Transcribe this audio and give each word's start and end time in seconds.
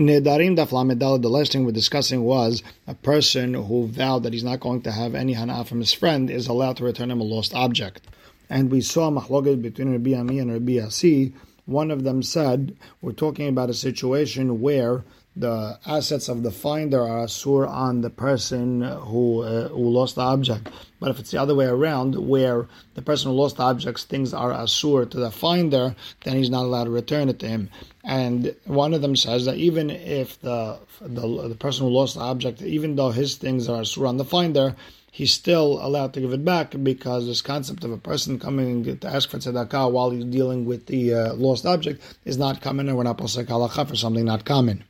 Nedarim 0.00 0.56
daf 0.56 0.70
lamedal, 0.70 1.20
the 1.20 1.28
last 1.28 1.52
thing 1.52 1.66
we're 1.66 1.72
discussing 1.72 2.22
was 2.22 2.62
a 2.86 2.94
person 2.94 3.52
who 3.52 3.86
vowed 3.86 4.22
that 4.22 4.32
he's 4.32 4.42
not 4.42 4.58
going 4.58 4.80
to 4.80 4.90
have 4.90 5.14
any 5.14 5.34
hana 5.34 5.62
from 5.62 5.78
his 5.80 5.92
friend 5.92 6.30
is 6.30 6.46
allowed 6.46 6.78
to 6.78 6.84
return 6.84 7.10
him 7.10 7.20
a 7.20 7.22
lost 7.22 7.52
object. 7.52 8.06
And 8.48 8.70
we 8.70 8.80
saw 8.80 9.10
mahloket 9.10 9.60
between 9.60 9.92
Rabbi 9.92 10.14
Ami 10.14 10.38
and 10.38 10.50
Rabbi 10.50 10.82
Asi. 10.82 11.34
One 11.66 11.90
of 11.90 12.02
them 12.02 12.22
said, 12.22 12.74
we're 13.02 13.12
talking 13.12 13.46
about 13.46 13.68
a 13.68 13.74
situation 13.74 14.62
where 14.62 15.04
the 15.40 15.78
assets 15.86 16.28
of 16.28 16.42
the 16.42 16.50
finder 16.50 17.00
are 17.00 17.24
asur 17.24 17.68
on 17.68 18.02
the 18.02 18.10
person 18.10 18.82
who 18.82 19.42
uh, 19.42 19.68
who 19.68 19.88
lost 19.88 20.14
the 20.14 20.20
object. 20.20 20.68
But 21.00 21.10
if 21.10 21.18
it's 21.18 21.30
the 21.30 21.40
other 21.40 21.54
way 21.54 21.64
around, 21.64 22.14
where 22.14 22.68
the 22.94 23.02
person 23.02 23.30
who 23.30 23.36
lost 23.36 23.56
the 23.56 23.62
object's 23.62 24.04
things 24.04 24.34
are 24.34 24.52
asur 24.52 25.10
to 25.10 25.16
the 25.16 25.30
finder, 25.30 25.96
then 26.24 26.36
he's 26.36 26.50
not 26.50 26.64
allowed 26.64 26.84
to 26.84 26.90
return 26.90 27.30
it 27.30 27.38
to 27.38 27.48
him. 27.48 27.70
And 28.04 28.54
one 28.64 28.92
of 28.92 29.00
them 29.00 29.16
says 29.16 29.46
that 29.46 29.56
even 29.56 29.88
if 29.88 30.40
the 30.40 30.78
the, 31.00 31.48
the 31.48 31.54
person 31.54 31.86
who 31.86 31.92
lost 31.92 32.14
the 32.16 32.20
object, 32.20 32.60
even 32.62 32.96
though 32.96 33.10
his 33.10 33.36
things 33.36 33.68
are 33.68 33.80
asur 33.80 34.06
on 34.06 34.18
the 34.18 34.24
finder, 34.24 34.76
he's 35.10 35.32
still 35.32 35.78
allowed 35.82 36.12
to 36.14 36.20
give 36.20 36.32
it 36.32 36.44
back 36.44 36.74
because 36.82 37.26
this 37.26 37.42
concept 37.42 37.82
of 37.84 37.92
a 37.92 37.98
person 37.98 38.38
coming 38.38 38.98
to 38.98 39.08
ask 39.08 39.30
for 39.30 39.38
tzedakah 39.38 39.90
while 39.90 40.10
he's 40.10 40.24
dealing 40.24 40.66
with 40.66 40.86
the 40.86 41.14
uh, 41.14 41.34
lost 41.34 41.64
object 41.64 42.02
is 42.26 42.36
not 42.36 42.60
common, 42.60 42.88
and 42.88 42.96
we're 42.96 43.04
not 43.04 43.18
posek 43.18 43.46
halacha 43.46 43.88
for 43.88 43.96
something 43.96 44.26
not 44.26 44.44
common. 44.44 44.84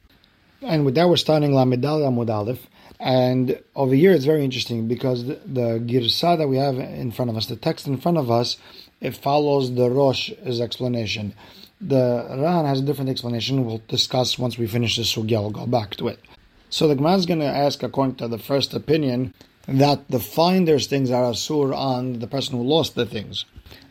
And 0.62 0.84
with 0.84 0.94
that, 0.96 1.08
we're 1.08 1.16
starting 1.16 1.52
Lamedal 1.52 2.02
Amud. 2.02 2.58
And 2.98 3.58
over 3.74 3.94
here, 3.94 4.12
it's 4.12 4.26
very 4.26 4.44
interesting 4.44 4.88
because 4.88 5.24
the, 5.24 5.40
the 5.46 5.78
girsa 5.80 6.36
that 6.36 6.48
we 6.48 6.58
have 6.58 6.78
in 6.78 7.12
front 7.12 7.30
of 7.30 7.36
us, 7.36 7.46
the 7.46 7.56
text 7.56 7.86
in 7.86 7.96
front 7.96 8.18
of 8.18 8.30
us, 8.30 8.58
it 9.00 9.16
follows 9.16 9.74
the 9.74 9.88
Rosh's 9.88 10.60
explanation. 10.60 11.34
The 11.80 12.26
Ran 12.28 12.66
has 12.66 12.80
a 12.80 12.82
different 12.82 13.08
explanation. 13.08 13.64
We'll 13.64 13.80
discuss 13.88 14.38
once 14.38 14.58
we 14.58 14.66
finish 14.66 14.96
the 14.96 15.02
sugya. 15.02 15.40
We'll 15.40 15.50
go 15.50 15.66
back 15.66 15.96
to 15.96 16.08
it. 16.08 16.20
So 16.68 16.86
the 16.86 16.94
Gemara 16.94 17.16
is 17.16 17.26
going 17.26 17.40
to 17.40 17.46
ask, 17.46 17.82
according 17.82 18.16
to 18.16 18.28
the 18.28 18.38
first 18.38 18.74
opinion, 18.74 19.32
that 19.66 20.08
the 20.08 20.20
finder's 20.20 20.86
things 20.86 21.10
are 21.10 21.24
asur 21.24 21.74
on 21.74 22.18
the 22.18 22.26
person 22.26 22.58
who 22.58 22.64
lost 22.64 22.96
the 22.96 23.06
things. 23.06 23.46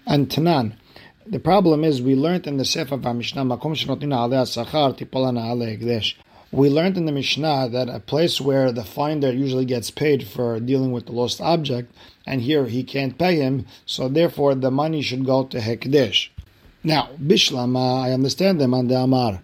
And 0.05 0.29
Tanan, 0.29 0.75
the 1.25 1.39
problem 1.39 1.83
is 1.83 1.99
we 2.01 2.15
learned 2.15 2.45
in 2.45 2.57
the 2.57 2.65
Sefer 2.65 2.95
of 2.95 3.15
Mishnah, 3.15 3.43
Makom 3.43 3.75
Sachar 3.75 4.97
Tipolana 4.97 5.49
we 6.54 6.68
learned 6.68 6.96
in 6.96 7.04
the 7.06 7.12
Mishnah 7.12 7.68
that 7.70 7.88
a 7.88 7.98
place 7.98 8.40
where 8.40 8.70
the 8.70 8.84
finder 8.84 9.32
usually 9.32 9.64
gets 9.64 9.90
paid 9.90 10.26
for 10.26 10.60
dealing 10.60 10.92
with 10.92 11.06
the 11.06 11.12
lost 11.12 11.40
object, 11.40 11.92
and 12.26 12.42
here 12.42 12.66
he 12.66 12.84
can't 12.84 13.18
pay 13.18 13.36
him, 13.36 13.66
so 13.84 14.08
therefore 14.08 14.54
the 14.54 14.70
money 14.70 15.02
should 15.02 15.26
go 15.26 15.44
to 15.44 15.58
Hekdesh. 15.58 16.28
Now, 16.84 17.08
Bishlama, 17.20 18.04
I 18.04 18.12
understand 18.12 18.60
them 18.60 18.72
on 18.74 18.88
the 18.88 18.96
Amar. 18.96 19.40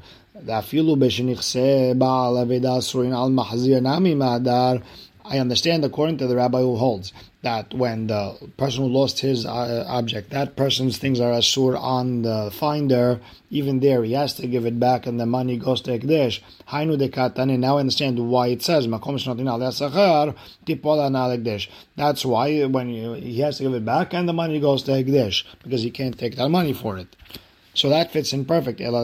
אפילו 0.49 0.97
בשנכסה 0.97 1.93
בעל 1.99 2.39
אבדה 2.39 2.79
אסורים 2.79 3.15
על 3.15 3.31
מחזיר 3.31 3.81
נמי 3.81 4.15
מהדר 4.15 4.77
I 5.28 5.40
understand, 5.40 5.84
according 5.84 6.20
to 6.20 6.28
the 6.28 6.36
rabbi 6.36 6.60
who 6.60 6.76
holds 6.76 7.12
that 7.42 7.74
when 7.74 8.08
the 8.08 8.38
person 8.58 8.84
who 8.84 8.90
lost 8.90 9.20
his 9.20 9.46
uh, 9.46 9.86
object, 9.88 10.30
that 10.30 10.56
person's 10.56 10.98
things 11.00 11.20
are 11.20 11.32
asur 11.32 11.80
on 11.80 12.22
the 12.22 12.52
finder, 12.52 13.20
even 13.50 13.80
there 13.80 14.04
he 14.04 14.14
has 14.14 14.36
to 14.36 14.48
give 14.48 14.66
it 14.66 14.80
back 14.80 15.08
and 15.08 15.20
the 15.20 15.26
money 15.26 15.58
goes 15.58 15.82
to 15.82 15.98
Ekdesh. 15.98 16.42
Dekatane. 16.68 17.58
Now 17.58 17.78
I 17.78 17.80
understand 17.80 18.20
why 18.30 18.48
it 18.48 18.62
says 18.62 18.88
makom 18.88 19.18
That's 21.96 22.26
why 22.26 22.64
when 22.66 22.90
you, 22.90 23.14
he 23.14 23.40
has 23.40 23.58
to 23.58 23.64
give 23.64 23.74
it 23.74 23.86
back 23.86 24.14
and 24.14 24.30
the 24.30 24.34
money 24.34 24.60
goes 24.60 24.84
to 24.84 24.92
Ekdesh 24.92 25.44
because 25.64 25.82
he 25.82 25.90
can't 25.92 26.18
take 26.18 26.36
that 26.36 26.50
money 26.50 26.74
for 26.74 26.98
it. 26.98 27.16
So 27.74 27.90
that 27.90 28.12
fits 28.12 28.32
in 28.32 28.46
perfect. 28.46 28.80
But 28.80 28.96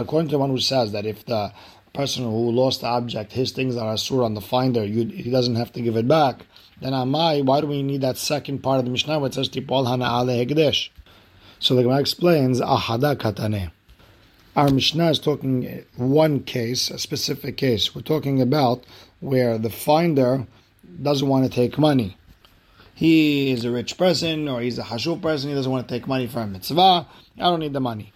according 0.00 0.28
to 0.30 0.38
one 0.38 0.50
who 0.50 0.58
says 0.58 0.92
that 0.92 1.06
if 1.06 1.24
the 1.26 1.52
person 1.94 2.24
who 2.24 2.50
lost 2.50 2.80
the 2.80 2.88
object, 2.88 3.32
his 3.32 3.52
things 3.52 3.76
are 3.76 3.94
asur 3.94 4.24
on 4.24 4.34
the 4.34 4.40
finder, 4.40 4.84
you, 4.84 5.06
he 5.06 5.30
doesn't 5.30 5.54
have 5.54 5.72
to 5.72 5.80
give 5.80 5.96
it 5.96 6.08
back. 6.08 6.44
Then 6.80 6.92
amai, 6.92 7.44
why 7.44 7.60
do 7.60 7.68
we 7.68 7.82
need 7.82 8.00
that 8.00 8.18
second 8.18 8.62
part 8.62 8.80
of 8.80 8.84
the 8.84 8.90
Mishnah 8.90 9.24
it 9.24 9.34
says 9.34 9.48
tipol 9.48 9.86
hana? 9.86 10.74
So 11.60 11.74
the 11.74 11.82
Gemara 11.82 12.00
explains 12.00 12.60
ahada 12.60 13.16
katane. 13.16 13.70
Our 14.56 14.70
Mishnah 14.70 15.10
is 15.10 15.18
talking 15.18 15.84
one 15.96 16.40
case, 16.40 16.90
a 16.90 16.98
specific 16.98 17.56
case. 17.56 17.94
We're 17.94 18.02
talking 18.02 18.42
about 18.42 18.84
where 19.20 19.56
the 19.56 19.70
finder 19.70 20.46
doesn't 21.02 21.26
want 21.26 21.44
to 21.44 21.50
take 21.50 21.78
money. 21.78 22.16
He 22.94 23.50
is 23.52 23.64
a 23.64 23.70
rich 23.70 23.96
person 23.96 24.48
or 24.48 24.60
he's 24.60 24.78
a 24.78 24.84
hashul 24.84 25.20
person, 25.20 25.50
he 25.50 25.56
doesn't 25.56 25.70
want 25.70 25.88
to 25.88 25.94
take 25.94 26.06
money 26.06 26.26
from 26.26 26.52
mitzvah. 26.52 27.06
I 27.38 27.42
don't 27.42 27.60
need 27.60 27.72
the 27.72 27.80
money. 27.80 28.12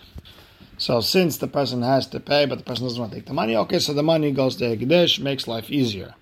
So 0.78 1.00
since 1.00 1.39
the 1.39 1.49
person 1.49 1.83
has 1.83 2.06
to 2.09 2.21
pay, 2.21 2.47
but 2.47 2.59
the 2.59 2.65
person 2.65 2.84
doesn't 2.84 3.00
want 3.00 3.12
to 3.12 3.19
take 3.19 3.27
the 3.27 3.34
money, 3.34 3.56
okay, 3.56 3.81
so 3.81 3.93
the 3.93 4.03
money 4.03 4.31
goes 4.31 4.56
to 4.56 4.65
Hekdesh, 4.65 5.19
makes 5.19 5.49
life 5.49 5.71
easier. 5.71 6.15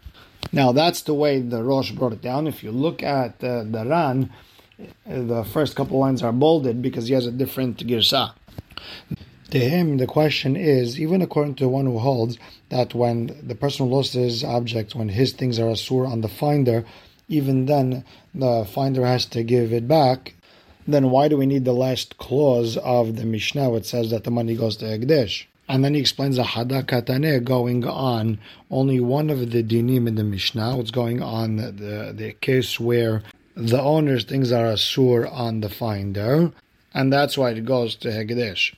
Now 0.51 0.73
that's 0.73 1.03
the 1.03 1.15
way 1.15 1.41
the 1.41 1.63
Rosh 1.63 1.91
brought 1.93 2.15
it 2.15 2.23
down. 2.23 2.47
If 2.47 2.65
you 2.65 2.73
look 2.73 3.03
at 3.03 3.45
uh, 3.45 3.65
the 3.65 3.85
Ran, 3.87 4.31
the 5.07 5.45
first 5.45 5.77
couple 5.77 5.99
lines 5.99 6.23
are 6.23 6.33
bolded 6.33 6.81
because 6.81 7.09
he 7.09 7.15
has 7.15 7.27
a 7.27 7.31
different 7.33 7.87
girsa. 7.87 8.33
To 9.51 9.59
him, 9.59 9.99
the 9.99 10.07
question 10.07 10.57
is, 10.57 10.99
even 10.99 11.23
according 11.23 11.57
to 11.57 11.69
one 11.69 11.87
who 11.87 11.99
holds 11.99 12.39
that 12.71 12.95
when 12.95 13.39
the 13.43 13.55
person 13.55 13.87
who 13.87 13.95
lost 13.95 14.15
his 14.15 14.43
object, 14.43 14.95
when 14.95 15.11
his 15.11 15.33
things 15.33 15.59
are 15.59 15.67
asur 15.67 16.09
on 16.09 16.23
the 16.23 16.29
finder, 16.29 16.85
even 17.29 17.67
then 17.67 18.05
the 18.35 18.65
finder 18.65 19.05
has 19.05 19.27
to 19.27 19.43
give 19.43 19.73
it 19.73 19.87
back 19.87 20.35
then 20.87 21.11
why 21.11 21.29
do 21.29 21.37
we 21.37 21.47
need 21.47 21.65
the 21.65 21.73
last 21.73 22.19
clause 22.19 22.77
of 22.79 23.17
the 23.17 23.25
Mishnah 23.25 23.71
which 23.71 23.87
says 23.87 24.11
that 24.11 24.25
the 24.25 24.31
money 24.31 24.55
goes 24.55 24.77
to 24.79 24.85
Egdesh? 24.85 25.47
And 25.69 25.85
then 25.85 25.95
he 25.95 26.01
explains 26.01 26.37
the 26.37 26.45
hada 26.45 26.85
katane 26.85 27.43
going 27.43 27.85
on. 27.85 28.39
Only 28.71 29.01
one 29.01 29.31
of 29.31 29.51
the 29.51 29.65
dinim 29.65 30.07
in 30.07 30.15
the 30.15 30.23
Mishnah 30.23 30.77
What's 30.77 30.93
going 30.93 31.21
on 31.23 31.57
the, 31.57 32.13
the 32.17 32.33
case 32.41 32.79
where 32.79 33.23
the 33.57 33.81
owner's 33.81 34.25
things 34.25 34.53
are 34.53 34.67
asur 34.67 35.33
on 35.33 35.61
the 35.61 35.71
finder, 35.71 36.53
and 36.93 37.13
that's 37.13 37.39
why 37.39 37.51
it 37.51 37.65
goes 37.65 37.97
to 37.97 38.09
Hegdesh. 38.09 38.75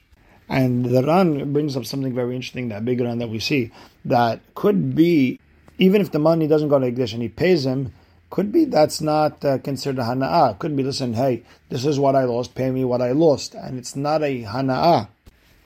And 0.49 0.87
the 0.87 1.03
Ran 1.03 1.53
brings 1.53 1.77
up 1.77 1.85
something 1.85 2.15
very 2.15 2.35
interesting, 2.37 2.69
that 2.69 2.85
big 2.85 3.01
Ran 3.01 3.19
that 3.19 3.29
we 3.29 3.41
see, 3.41 3.73
that 4.05 4.41
could 4.55 4.95
be, 4.95 5.41
even 5.79 6.01
if 6.01 6.13
the 6.13 6.19
money 6.21 6.47
doesn't 6.47 6.69
go 6.69 6.79
to 6.79 6.91
Hegdesh 6.91 7.13
and 7.13 7.23
he 7.23 7.29
pays 7.29 7.67
him, 7.67 7.93
could 8.31 8.53
be 8.53 8.65
that's 8.65 9.01
not 9.01 9.45
uh, 9.45 9.59
considered 9.59 10.03
hana'ah. 10.03 10.59
Could 10.59 10.77
be, 10.77 10.83
listen, 10.83 11.15
hey, 11.15 11.43
this 11.71 11.85
is 11.85 11.99
what 11.99 12.15
I 12.15 12.25
lost, 12.25 12.55
pay 12.55 12.71
me 12.71 12.85
what 12.85 13.03
I 13.03 13.13
lost. 13.13 13.55
And 13.55 13.79
it's 13.79 13.97
not 13.97 14.23
a 14.23 14.43
hana'ah. 14.45 15.09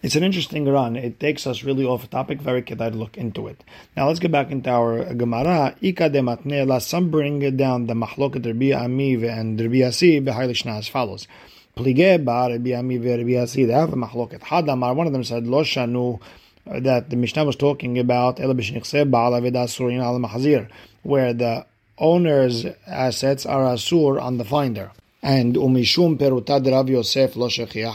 It's 0.03 0.17
an 0.17 0.25
interesting 0.25 0.69
Ran. 0.69 0.97
It 0.97 1.21
takes 1.21 1.47
us 1.47 1.63
really 1.63 1.85
off 1.85 2.11
topic. 2.11 2.41
Very 2.41 2.63
good. 2.63 2.83
I'd 2.83 2.97
look 2.97 3.17
into 3.17 3.47
it. 3.47 3.63
Now 3.97 4.09
let's 4.09 4.19
get 4.19 4.33
back 4.33 4.51
into 4.51 4.69
our 4.69 5.15
Gemara. 5.15 5.77
Ika 5.81 6.09
de 6.09 6.19
matnela. 6.19 6.83
Some 6.83 7.13
bring 7.13 7.57
down 7.57 7.87
the 7.87 7.95
mahloket 7.95 8.45
Rabbi 8.45 8.73
Amiv 8.75 9.23
and 9.23 9.61
Rabbi 9.61 9.87
Asi 9.87 10.21
behailishna 10.21 10.79
as 10.79 10.89
follows. 10.89 11.29
Plige 11.77 12.25
ba 12.25 12.49
Rabbi 12.51 12.71
Amiv 12.71 13.17
Rabbi 13.17 13.41
Asi. 13.41 13.65
They 13.65 13.73
have 13.73 13.93
a 13.93 13.97
mahloket. 13.97 14.41
Hadamar. 14.41 14.97
One 14.97 15.07
of 15.07 15.13
them 15.13 15.23
said 15.23 15.47
lo 15.47 15.63
shanu 15.63 16.21
that 16.67 17.11
the 17.11 17.15
Mishnah 17.15 17.45
was 17.45 17.55
talking 17.55 17.97
about 17.97 18.41
El 18.41 18.55
Bishiniksebasurin 18.55 20.03
Al 20.03 20.19
Mahazir, 20.19 20.69
where 21.05 21.33
the 21.33 21.65
owner's 22.03 22.67
assets 22.87 23.47
are 23.47 23.63
asur 23.63 24.21
on 24.21 24.37
the 24.37 24.45
finder. 24.45 24.91
And 25.23 25.55
umishum 25.55 26.19
perutad 26.19 26.69
Rav 26.71 26.89
Yosef 26.89 27.37
lo 27.37 27.49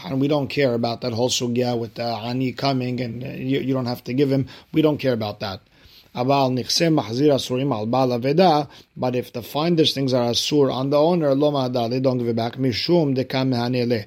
and 0.05 0.21
we 0.21 0.29
don't 0.29 0.47
care 0.47 0.73
about 0.73 1.01
that 1.01 1.11
whole 1.11 1.29
sugya 1.29 1.77
with 1.77 1.95
the 1.95 2.05
ani 2.05 2.53
coming 2.53 3.01
and 3.01 3.21
you, 3.21 3.59
you, 3.59 3.73
don't 3.73 3.85
have 3.85 4.03
to 4.05 4.13
give 4.13 4.31
him. 4.31 4.47
We 4.71 4.81
don't 4.81 4.97
care 4.97 5.11
about 5.11 5.41
that. 5.41 5.59
But 6.15 6.55
if 9.15 9.33
the 9.33 9.43
finder's 9.43 9.93
things 9.93 10.13
are 10.13 10.31
asur 10.31 10.73
on 10.73 10.89
the 10.89 10.97
owner, 10.97 11.35
lo 11.35 11.89
they 11.89 11.99
don't 11.99 12.17
give 12.17 12.29
it 12.29 12.35
back. 12.37 12.53
Mishum 12.53 13.13
dekam 13.15 14.05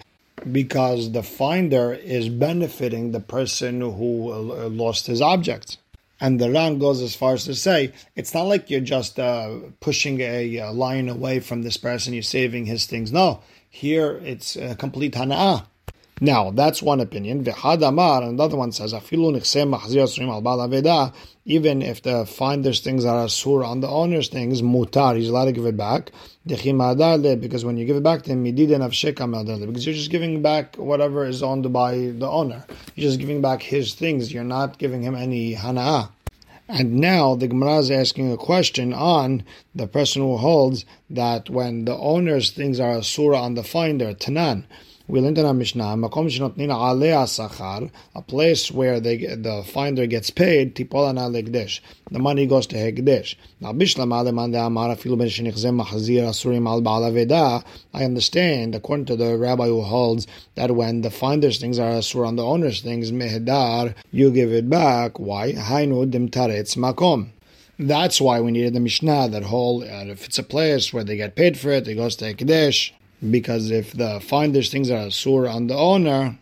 because 0.50 1.12
the 1.12 1.22
finder 1.22 1.92
is 1.92 2.30
benefiting 2.30 3.12
the 3.12 3.20
person 3.20 3.80
who 3.82 4.32
uh, 4.32 4.68
lost 4.68 5.06
his 5.06 5.20
objects. 5.20 5.76
And 6.20 6.38
the 6.38 6.50
Ran 6.50 6.78
goes 6.78 7.00
as 7.00 7.14
far 7.14 7.34
as 7.34 7.44
to 7.44 7.54
say 7.54 7.92
it's 8.14 8.34
not 8.34 8.42
like 8.42 8.70
you're 8.70 8.80
just 8.80 9.18
uh, 9.18 9.58
pushing 9.80 10.20
a, 10.20 10.56
a, 10.58 10.70
lion 10.70 11.08
away 11.08 11.40
from 11.40 11.62
this 11.62 11.76
person, 11.76 12.12
you're 12.12 12.22
saving 12.22 12.66
his 12.66 12.86
things. 12.86 13.10
No, 13.10 13.42
here 13.68 14.20
it's 14.22 14.56
complete 14.78 15.14
hana'ah. 15.14 15.66
Now, 16.22 16.50
that's 16.50 16.82
one 16.82 17.00
opinion. 17.00 17.44
V'had 17.44 18.28
another 18.28 18.56
one 18.56 18.72
says, 18.72 18.92
even 21.50 21.82
if 21.82 22.00
the 22.02 22.24
finder's 22.24 22.78
things 22.78 23.04
are 23.04 23.26
asur 23.26 23.66
on 23.66 23.80
the 23.80 23.88
owner's 23.88 24.28
things, 24.28 24.62
mutar, 24.62 25.16
he's 25.16 25.28
allowed 25.28 25.46
to 25.46 25.52
give 25.52 25.66
it 25.66 25.76
back. 25.76 26.12
Because 26.46 27.64
when 27.64 27.76
you 27.76 27.84
give 27.86 27.96
it 27.96 28.04
back 28.04 28.22
to 28.22 28.30
him, 28.30 28.44
because 28.44 29.84
you're 29.84 29.94
just 29.94 30.10
giving 30.12 30.42
back 30.42 30.76
whatever 30.76 31.26
is 31.26 31.42
owned 31.42 31.72
by 31.72 31.96
the 31.96 32.28
owner. 32.28 32.64
You're 32.94 33.08
just 33.08 33.18
giving 33.18 33.40
back 33.40 33.62
his 33.62 33.94
things. 33.94 34.32
You're 34.32 34.44
not 34.44 34.78
giving 34.78 35.02
him 35.02 35.16
any 35.16 35.56
hana'ah. 35.56 36.10
And 36.68 36.94
now 37.00 37.34
the 37.34 37.48
Gemara 37.48 37.78
is 37.78 37.90
asking 37.90 38.30
a 38.32 38.36
question 38.36 38.94
on 38.94 39.42
the 39.74 39.88
person 39.88 40.22
who 40.22 40.36
holds 40.36 40.84
that 41.10 41.50
when 41.50 41.84
the 41.84 41.96
owner's 41.96 42.52
things 42.52 42.78
are 42.78 42.92
asura 42.92 43.38
on 43.38 43.54
the 43.54 43.64
finder, 43.64 44.14
tanan, 44.14 44.66
We 45.10 45.20
learned 45.20 45.38
in 45.38 45.44
our 45.44 45.52
Mishnah, 45.52 45.96
makom 45.96 46.30
alei 46.30 47.12
sachar, 47.26 47.90
a 48.14 48.22
place 48.22 48.70
where 48.70 49.00
they, 49.00 49.16
the 49.16 49.64
finder 49.66 50.06
gets 50.06 50.30
paid. 50.30 50.76
The 50.76 51.94
money 52.12 52.46
goes 52.46 52.68
to 52.68 52.76
hegdesh. 52.76 53.34
Now, 53.58 53.72
asurim 53.72 54.12
al. 56.68 57.64
I 57.92 58.04
understand, 58.04 58.76
according 58.76 59.06
to 59.06 59.16
the 59.16 59.36
rabbi 59.36 59.66
who 59.66 59.82
holds 59.82 60.28
that 60.54 60.70
when 60.76 61.00
the 61.00 61.10
finder's 61.10 61.58
things 61.58 61.80
are 61.80 61.90
asur 61.90 62.24
on 62.24 62.36
the 62.36 62.44
owner's 62.44 62.80
things, 62.80 63.10
mehedar, 63.10 63.96
you 64.12 64.30
give 64.30 64.52
it 64.52 64.70
back. 64.70 65.18
Why? 65.18 65.54
Makom. 65.54 67.30
That's 67.80 68.20
why 68.20 68.40
we 68.40 68.52
needed 68.52 68.74
the 68.74 68.80
Mishnah, 68.80 69.30
that 69.30 69.42
whole, 69.42 69.82
uh, 69.82 70.04
if 70.04 70.26
it's 70.26 70.38
a 70.38 70.44
place 70.44 70.92
where 70.92 71.02
they 71.02 71.16
get 71.16 71.34
paid 71.34 71.58
for 71.58 71.70
it, 71.70 71.88
it 71.88 71.96
goes 71.96 72.14
to 72.16 72.32
Ekdesh. 72.32 72.92
Because 73.28 73.70
if 73.70 73.92
the 73.92 74.20
finder's 74.20 74.70
things 74.70 74.90
are 74.90 75.10
sur 75.10 75.46
on 75.46 75.66
the 75.66 75.76
owner, 75.76 76.38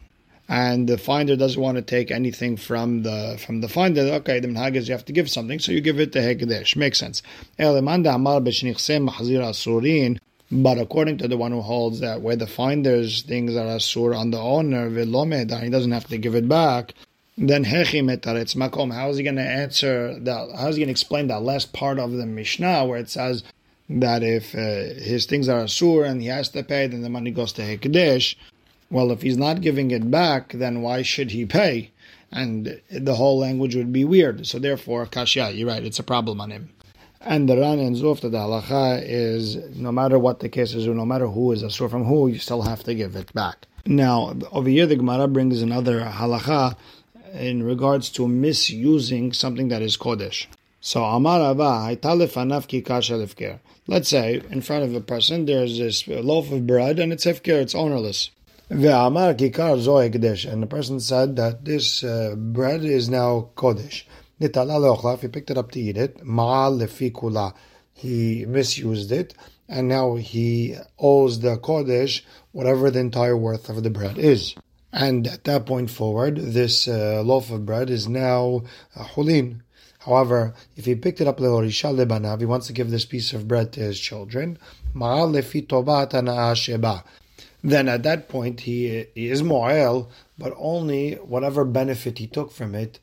and 0.48 0.88
the 0.88 0.96
finder 0.96 1.36
doesn't 1.36 1.60
want 1.60 1.76
to 1.76 1.82
take 1.82 2.10
anything 2.10 2.56
from 2.56 3.02
the 3.02 3.38
from 3.44 3.60
the 3.60 3.68
finder, 3.68 4.00
okay, 4.00 4.40
the 4.40 4.48
minhag 4.48 4.76
is 4.76 4.88
you 4.88 4.94
have 4.94 5.04
to 5.04 5.12
give 5.12 5.28
something, 5.28 5.58
so 5.58 5.72
you 5.72 5.80
give 5.80 6.00
it 6.00 6.12
to 6.12 6.20
Hekdesh. 6.20 6.74
Makes 6.74 6.98
sense. 6.98 7.22
But 10.50 10.78
according 10.78 11.18
to 11.18 11.28
the 11.28 11.36
one 11.36 11.52
who 11.52 11.60
holds 11.60 12.00
that 12.00 12.22
where 12.22 12.36
the 12.36 12.46
finder's 12.46 13.20
things 13.22 13.54
are 13.54 13.66
asur 13.66 14.16
on 14.16 14.30
the 14.30 14.38
owner, 14.38 14.88
he 14.88 15.68
doesn't 15.68 15.92
have 15.92 16.06
to 16.08 16.16
give 16.16 16.34
it 16.34 16.48
back, 16.48 16.94
then 17.36 17.64
makom. 17.64 18.94
How 18.94 19.10
is 19.10 19.18
he 19.18 19.22
going 19.22 19.36
to 19.36 19.42
answer 19.42 20.18
that? 20.20 20.56
How 20.56 20.68
is 20.68 20.76
he 20.76 20.80
going 20.80 20.88
to 20.88 20.92
explain 20.92 21.26
that 21.26 21.42
last 21.42 21.74
part 21.74 21.98
of 21.98 22.12
the 22.12 22.24
Mishnah 22.24 22.86
where 22.86 22.98
it 22.98 23.10
says 23.10 23.44
that 23.88 24.22
if 24.22 24.54
uh, 24.54 25.00
his 25.02 25.26
things 25.26 25.48
are 25.48 25.62
asur 25.62 26.06
and 26.08 26.20
he 26.20 26.28
has 26.28 26.48
to 26.50 26.62
pay, 26.62 26.86
then 26.86 27.02
the 27.02 27.10
money 27.10 27.30
goes 27.30 27.52
to 27.54 27.62
hekdesh. 27.62 28.36
Well, 28.90 29.10
if 29.10 29.22
he's 29.22 29.36
not 29.36 29.60
giving 29.60 29.90
it 29.90 30.10
back, 30.10 30.52
then 30.52 30.82
why 30.82 31.02
should 31.02 31.30
he 31.30 31.46
pay? 31.46 31.90
And 32.30 32.80
the 32.90 33.14
whole 33.14 33.38
language 33.38 33.74
would 33.74 33.92
be 33.92 34.04
weird. 34.04 34.46
So 34.46 34.58
therefore, 34.58 35.06
kashya, 35.06 35.56
you're 35.56 35.68
right, 35.68 35.84
it's 35.84 35.98
a 35.98 36.02
problem 36.02 36.40
on 36.40 36.50
him. 36.50 36.70
And 37.20 37.48
the 37.48 37.58
Ran 37.58 37.78
and 37.78 37.96
Zuf 37.96 38.20
the 38.20 38.28
halacha 38.28 39.02
is 39.04 39.56
no 39.74 39.90
matter 39.90 40.18
what 40.18 40.40
the 40.40 40.48
case 40.48 40.74
is, 40.74 40.86
or 40.86 40.94
no 40.94 41.04
matter 41.04 41.26
who 41.26 41.52
is 41.52 41.62
asur 41.62 41.90
from 41.90 42.04
who, 42.04 42.28
you 42.28 42.38
still 42.38 42.62
have 42.62 42.84
to 42.84 42.94
give 42.94 43.16
it 43.16 43.32
back. 43.32 43.66
Now, 43.86 44.36
over 44.52 44.68
here, 44.68 44.86
the 44.86 44.96
Gemara 44.96 45.28
brings 45.28 45.62
another 45.62 46.00
halacha 46.02 46.76
in 47.32 47.62
regards 47.62 48.10
to 48.10 48.28
misusing 48.28 49.32
something 49.32 49.68
that 49.68 49.82
is 49.82 49.96
kodesh. 49.96 50.46
So 50.80 51.02
Amar 51.02 51.40
Anav 51.40 52.68
Let's 53.88 54.08
say 54.08 54.42
in 54.50 54.60
front 54.60 54.84
of 54.84 54.94
a 54.94 55.00
person 55.00 55.46
there's 55.46 55.78
this 55.78 56.06
loaf 56.06 56.52
of 56.52 56.66
bread 56.66 56.98
and 56.98 57.12
it's 57.12 57.24
hefker, 57.24 57.60
it's 57.60 57.74
ownerless. 57.74 58.30
Ve'amar 58.70 59.34
kikar 59.34 59.80
zo 59.80 59.96
and 59.98 60.62
the 60.62 60.66
person 60.66 61.00
said 61.00 61.36
that 61.36 61.64
this 61.64 62.04
uh, 62.04 62.34
bread 62.36 62.84
is 62.84 63.08
now 63.08 63.48
kodesh. 63.56 64.04
He 64.38 64.46
picked 65.28 65.50
it 65.50 65.58
up 65.58 65.72
to 65.72 65.80
eat 65.80 65.96
it, 65.96 66.18
ma'al. 66.18 67.54
He 67.92 68.44
misused 68.46 69.10
it, 69.10 69.34
and 69.68 69.88
now 69.88 70.14
he 70.14 70.76
owes 70.98 71.40
the 71.40 71.56
kodesh 71.56 72.20
whatever 72.52 72.90
the 72.90 73.00
entire 73.00 73.36
worth 73.36 73.68
of 73.68 73.82
the 73.82 73.90
bread 73.90 74.16
is. 74.16 74.54
And 74.92 75.26
at 75.26 75.44
that 75.44 75.66
point 75.66 75.90
forward, 75.90 76.36
this 76.36 76.86
uh, 76.86 77.22
loaf 77.24 77.50
of 77.50 77.66
bread 77.66 77.90
is 77.90 78.06
now 78.06 78.62
uh, 78.94 79.04
hulin. 79.04 79.62
However, 80.08 80.54
if 80.74 80.86
he 80.86 80.94
picked 80.94 81.20
it 81.20 81.28
up 81.28 81.38
lehorisha 81.38 81.88
lebanav, 81.88 82.40
he 82.40 82.46
wants 82.46 82.66
to 82.68 82.72
give 82.72 82.90
this 82.90 83.04
piece 83.04 83.34
of 83.34 83.46
bread 83.46 83.72
to 83.72 83.80
his 83.80 84.00
children. 84.00 84.58
Then 87.62 87.88
at 87.88 88.02
that 88.04 88.28
point 88.28 88.60
he, 88.60 89.06
he 89.14 89.28
is 89.28 89.42
mo'el, 89.42 90.08
but 90.38 90.54
only 90.56 91.12
whatever 91.16 91.66
benefit 91.66 92.16
he 92.16 92.26
took 92.26 92.50
from 92.52 92.74
it. 92.74 93.00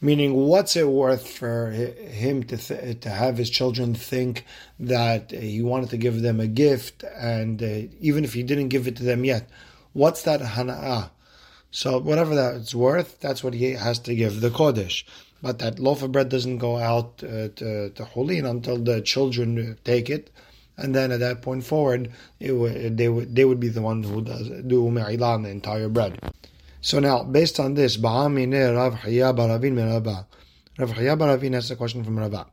Meaning, 0.00 0.34
what's 0.34 0.74
it 0.74 0.88
worth 0.88 1.28
for 1.28 1.70
him 1.70 2.42
to 2.42 2.56
th- 2.56 2.98
to 3.02 3.08
have 3.08 3.36
his 3.36 3.48
children 3.48 3.94
think 3.94 4.44
that 4.80 5.30
he 5.30 5.62
wanted 5.62 5.90
to 5.90 5.96
give 5.96 6.22
them 6.22 6.40
a 6.40 6.48
gift, 6.48 7.04
and 7.16 7.62
uh, 7.62 7.82
even 8.00 8.24
if 8.24 8.34
he 8.34 8.42
didn't 8.42 8.70
give 8.70 8.88
it 8.88 8.96
to 8.96 9.04
them 9.04 9.24
yet, 9.24 9.48
what's 9.92 10.22
that 10.22 10.40
hana'ah? 10.40 11.10
So 11.70 12.00
whatever 12.00 12.34
that's 12.34 12.74
worth, 12.74 13.20
that's 13.20 13.44
what 13.44 13.54
he 13.54 13.70
has 13.74 14.00
to 14.00 14.16
give 14.16 14.40
the 14.40 14.50
kodesh. 14.50 15.04
But 15.42 15.58
that 15.58 15.78
loaf 15.80 16.02
of 16.02 16.12
bread 16.12 16.28
doesn't 16.28 16.58
go 16.58 16.78
out 16.78 17.22
uh, 17.24 17.48
to, 17.56 17.90
to 17.90 18.04
Hulin 18.14 18.48
until 18.48 18.78
the 18.78 19.00
children 19.02 19.76
take 19.84 20.08
it. 20.08 20.30
And 20.76 20.94
then 20.94 21.12
at 21.12 21.20
that 21.20 21.42
point 21.42 21.64
forward, 21.64 22.12
they 22.38 22.52
would 22.52 22.96
they 22.96 23.44
would 23.44 23.60
be 23.60 23.68
the 23.68 23.82
one 23.82 24.02
who 24.02 24.22
does 24.22 24.48
do 24.48 24.90
me'ilah 24.90 25.42
the 25.42 25.50
entire 25.50 25.88
bread. 25.88 26.18
So 26.80 26.98
now, 26.98 27.22
based 27.22 27.60
on 27.60 27.74
this, 27.74 27.96
Rav 27.98 28.34
Hiya 28.34 29.32
Baravin 31.16 31.52
has 31.52 31.70
a 31.70 31.76
question 31.76 32.02
from 32.02 32.18
Rava. 32.18 32.46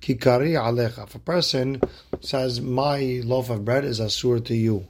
Kikari 0.00 0.54
alecha. 0.54 1.04
If 1.04 1.14
a 1.14 1.18
person 1.20 1.80
says, 2.20 2.60
my 2.60 3.20
loaf 3.24 3.50
of 3.50 3.64
bread 3.64 3.84
is 3.84 4.00
asur 4.00 4.44
to 4.46 4.56
you, 4.56 4.88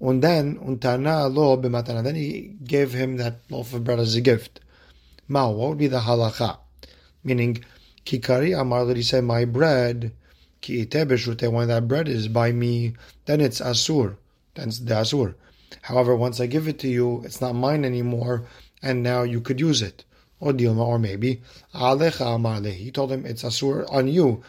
and 0.00 0.22
then, 0.22 0.58
untana. 0.58 2.02
Then 2.02 2.14
he 2.16 2.56
gave 2.64 2.92
him 2.92 3.18
that 3.18 3.42
loaf 3.48 3.74
of 3.74 3.84
bread 3.84 4.00
as 4.00 4.16
a 4.16 4.20
gift. 4.20 4.60
Ma, 5.30 5.48
what 5.48 5.68
would 5.68 5.78
be 5.78 5.86
the 5.86 6.00
halacha? 6.00 6.58
Meaning, 7.22 7.64
kikari 8.04 8.60
amar, 8.60 8.84
that 8.84 8.96
he 8.96 9.02
said, 9.04 9.22
my 9.22 9.44
bread, 9.44 10.10
ki 10.60 10.82
ite 10.82 11.52
when 11.52 11.68
that 11.68 11.86
bread 11.86 12.08
is 12.08 12.26
by 12.26 12.50
me, 12.50 12.94
then 13.26 13.40
it's 13.40 13.60
asur. 13.60 14.16
Then 14.56 14.70
it's 14.70 14.80
the 14.80 14.94
asur. 14.94 15.36
However, 15.82 16.16
once 16.16 16.40
I 16.40 16.46
give 16.46 16.66
it 16.66 16.80
to 16.80 16.88
you, 16.88 17.22
it's 17.24 17.40
not 17.40 17.54
mine 17.54 17.84
anymore, 17.84 18.42
and 18.82 19.04
now 19.04 19.22
you 19.22 19.40
could 19.40 19.60
use 19.60 19.82
it. 19.82 20.02
Or 20.40 20.52
dilma, 20.52 20.84
or 20.84 20.98
maybe, 20.98 21.42
alecha 21.72 22.34
amar 22.34 22.60
He 22.62 22.90
told 22.90 23.12
him, 23.12 23.24
it's 23.24 23.44
asur 23.44 23.86
on 23.88 24.08
you 24.08 24.42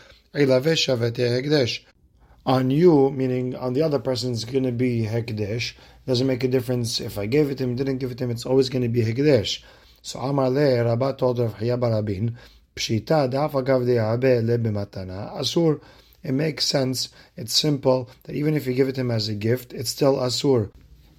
on 2.43 2.71
you, 2.71 3.11
meaning 3.11 3.55
on 3.55 3.73
the 3.73 3.83
other 3.83 3.99
person, 3.99 4.31
is 4.31 4.45
going 4.45 4.63
to 4.63 4.71
be 4.71 5.03
Hekdesh. 5.03 5.73
Doesn't 6.07 6.25
make 6.25 6.43
a 6.43 6.47
difference 6.47 6.99
if 6.99 7.19
I 7.19 7.27
gave 7.27 7.51
it 7.51 7.59
to 7.59 7.65
him, 7.65 7.75
didn't 7.75 7.99
give 7.99 8.09
it 8.09 8.17
to 8.17 8.23
him, 8.23 8.31
it's 8.31 8.47
always 8.47 8.69
going 8.69 8.81
to 8.81 8.89
be 8.89 9.03
Hekdesh. 9.03 9.61
So 10.01 10.19
Amar 10.19 10.49
Le, 10.49 10.83
Rabbah 10.83 11.13
told 11.13 11.39
Rav 11.39 11.57
Barabin, 11.79 12.37
Pshita 12.75 13.31
le 13.31 14.57
b'matana. 14.57 15.31
Asur, 15.37 15.79
it 16.23 16.31
makes 16.31 16.65
sense, 16.65 17.09
it's 17.35 17.53
simple, 17.53 18.09
that 18.23 18.35
even 18.35 18.55
if 18.55 18.65
you 18.65 18.73
give 18.73 18.87
it 18.87 18.97
him 18.97 19.11
as 19.11 19.27
a 19.27 19.35
gift, 19.35 19.73
it's 19.73 19.89
still 19.89 20.17
Asur. 20.17 20.71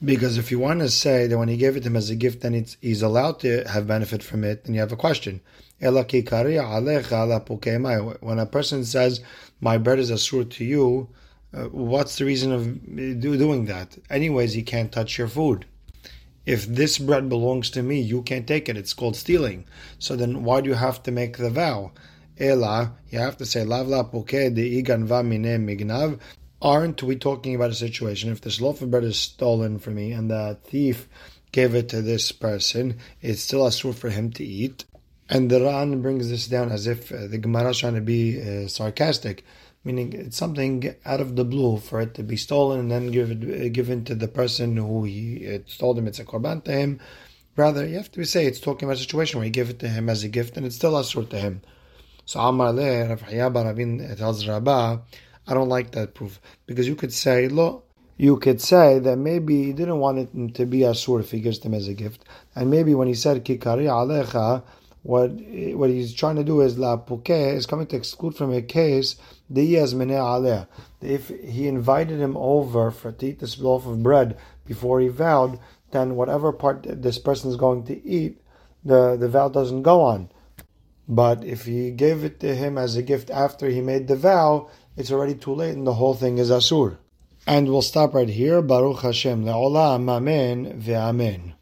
Because 0.05 0.37
if 0.37 0.51
you 0.51 0.59
want 0.59 0.81
to 0.81 0.89
say 0.89 1.29
that 1.29 1.39
when 1.39 1.49
he 1.49 1.57
gave 1.57 1.77
it 1.77 1.83
to 1.83 1.89
him 1.89 1.97
as 1.97 2.11
a 2.11 2.17
gift, 2.17 2.41
then 2.41 2.67
he's 2.81 3.03
allowed 3.03 3.39
to 3.41 3.63
have 3.69 3.87
benefit 3.87 4.23
from 4.23 4.43
it, 4.43 4.65
then 4.65 4.75
you 4.75 4.81
have 4.81 4.91
a 4.91 4.97
question. 4.97 5.41
When 5.79 5.97
a 5.97 6.05
person 8.47 8.85
says, 8.85 9.21
my 9.61 9.79
bread 9.79 9.99
is 10.01 10.11
asur 10.11 10.51
to 10.51 10.65
you, 10.65 11.09
uh, 11.55 11.65
what's 11.65 12.17
the 12.19 12.25
reason 12.25 12.51
of 12.51 12.97
do, 12.97 13.37
doing 13.37 13.67
that? 13.67 13.99
Anyways, 14.09 14.55
he 14.55 14.63
can't 14.63 14.91
touch 14.91 15.19
your 15.19 15.29
food. 15.29 15.67
If 16.45 16.67
this 16.67 16.99
bread 16.99 17.29
belongs 17.29 17.71
to 17.71 17.83
me, 17.83 18.01
you 18.01 18.23
can't 18.23 18.47
take 18.47 18.69
it. 18.69 18.77
It's 18.77 18.95
called 18.95 19.17
stealing. 19.17 19.65
So 19.99 20.17
then 20.17 20.43
why 20.43 20.61
do 20.61 20.69
you 20.69 20.75
have 20.75 21.03
to 21.05 21.13
make 21.13 21.37
the 21.37 21.51
vow? 21.51 21.93
Ela, 22.39 22.95
you 23.11 23.19
have 23.19 23.37
to 23.37 23.47
say, 23.47 23.65
Lav 23.65 23.87
la 23.87 24.03
de 24.03 24.83
iganva 24.83 25.25
mine 25.25 25.67
mignav. 25.67 26.19
Aren't 26.61 27.03
we 27.03 27.17
talking 27.17 27.55
about 27.55 27.71
a 27.71 27.75
situation 27.75 28.31
if 28.31 28.41
this 28.41 28.61
loaf 28.61 28.83
of 28.83 28.91
bread 28.91 29.05
is 29.05 29.19
stolen 29.19 29.79
from 29.79 29.97
me 29.97 30.13
and 30.13 30.31
the 30.31 30.59
thief 30.65 31.09
gave 31.53 31.75
it 31.75 31.89
to 31.91 32.03
this 32.03 32.33
person, 32.33 32.99
it's 33.21 33.43
still 33.43 33.67
a 33.67 33.71
asur 33.71 33.95
for 33.95 34.11
him 34.11 34.31
to 34.33 34.45
eat? 34.45 34.85
And 35.29 35.51
the 35.51 35.63
Ran 35.63 36.03
brings 36.03 36.29
this 36.29 36.47
down 36.47 36.73
as 36.73 36.87
if 36.87 37.13
uh, 37.13 37.27
the 37.27 37.39
Gemara 37.39 37.71
is 37.71 37.79
trying 37.79 37.95
to 37.95 38.01
be 38.01 38.41
uh, 38.41 38.69
sarcastic, 38.69 39.45
meaning 39.85 40.13
it's 40.13 40.37
something 40.37 40.95
out 41.05 41.21
of 41.21 41.37
the 41.37 41.45
blue 41.45 41.79
for 41.79 42.01
it 42.01 42.15
to 42.15 42.23
be 42.23 42.37
stolen 42.37 42.81
and 42.81 42.91
then 42.91 43.11
give 43.11 43.31
uh, 43.31 43.69
given 43.69 44.05
to 44.05 44.15
the 44.15 44.29
person 44.29 44.77
who 44.77 45.05
he 45.05 45.37
it 45.37 45.73
told 45.79 45.99
him 45.99 46.07
it's 46.07 46.19
a 46.19 46.25
korban 46.25 46.63
to 46.65 46.73
him. 46.73 47.01
Rather, 47.57 47.87
you 47.87 47.97
have 47.97 48.11
to 48.13 48.25
say 48.25 48.47
it's 48.47 48.61
talking 48.61 48.89
about 48.89 48.97
a 48.97 49.01
situation 49.01 49.39
where 49.39 49.47
you 49.47 49.53
give 49.53 49.71
it 49.71 49.79
to 49.79 49.89
him 49.89 50.09
as 50.09 50.25
a 50.25 50.29
gift 50.29 50.57
and 50.57 50.67
it's 50.67 50.77
still 50.77 50.93
asur 50.93 51.29
to 51.29 51.39
him. 51.39 51.61
So 52.25 52.41
Amar 52.41 52.73
Le, 52.73 53.09
Rav 53.09 53.55
Rabin 53.55 54.17
tells 54.17 54.47
Rabbah, 54.47 54.99
I 55.47 55.55
don't 55.55 55.69
like 55.69 55.91
that 55.93 56.15
proof 56.15 56.41
because 56.67 56.89
you 56.89 56.95
could 56.95 57.13
say, 57.13 57.49
look, 57.49 57.85
you 58.17 58.37
could 58.37 58.61
say 58.61 58.99
that 59.01 59.17
maybe 59.17 59.65
he 59.65 59.73
didn't 59.73 59.99
want 59.99 60.19
it 60.19 60.55
to 60.55 60.67
be 60.67 60.81
asur 60.81 61.21
if 61.21 61.31
he 61.31 61.41
gives 61.41 61.59
them 61.61 61.75
as 61.75 61.89
a 61.89 61.95
gift, 61.95 62.25
and 62.55 62.71
maybe 62.71 62.95
when 62.95 63.09
he 63.09 63.15
said 63.15 63.45
kikari 63.45 63.87
alecha 63.87 64.63
what 65.03 65.31
what 65.31 65.91
he's 65.91 66.15
trying 66.15 66.37
to 66.37 66.45
do 66.45 66.61
is 66.61 66.79
la 66.79 66.97
puke 66.97 67.31
is 67.31 67.67
coming 67.67 67.87
to 67.87 67.97
exclude 67.97 68.37
from 68.37 68.53
a 68.53 68.63
case 68.63 69.17
the 69.51 69.75
aleh. 69.75 70.67
If 71.01 71.29
he 71.29 71.67
invited 71.67 72.21
him 72.21 72.37
over 72.37 72.91
for 72.91 73.13
to 73.13 73.27
eat 73.27 73.41
this 73.41 73.59
loaf 73.59 73.87
of 73.87 74.03
bread 74.03 74.37
before 74.65 75.01
he 75.01 75.09
vowed, 75.09 75.59
then 75.91 76.17
whatever 76.17 76.53
part 76.53 76.87
this 77.03 77.19
person 77.19 77.51
is 77.51 77.57
going 77.57 77.85
to 77.85 78.07
eat, 78.07 78.41
the, 78.85 79.17
the 79.17 79.29
vow 79.29 79.49
doesn't 79.49 79.83
go 79.83 80.03
on. 80.03 80.31
But 81.09 81.45
if 81.45 81.65
he 81.65 81.91
gave 81.91 82.25
it 82.25 82.41
to 82.41 82.55
him 82.55 82.79
as 82.79 82.97
a 82.97 83.03
gift 83.03 83.31
after 83.31 83.69
he 83.69 83.81
made 83.81 84.09
the 84.09 84.17
vow, 84.17 84.71
it's 84.97 85.11
already 85.11 85.35
too 85.35 85.55
late 85.55 85.75
and 85.75 85.87
the 85.87 85.95
whole 85.95 86.15
thing 86.15 86.39
is 86.39 86.51
asur. 86.51 86.97
And 87.47 87.69
we'll 87.69 87.83
stop 87.83 88.15
right 88.15 88.29
here. 88.29 88.63
Baruch 88.63 89.01
Hashem. 89.01 89.45
Le'olam. 89.45 90.09
Amen 90.09 90.81
ve'amen. 90.81 91.55